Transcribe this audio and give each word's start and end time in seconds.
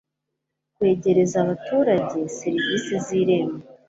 kwegereza 0.75 1.35
abaturage 1.43 2.19
serivisi 2.39 2.93
z 3.05 3.07
irembo 3.21 3.63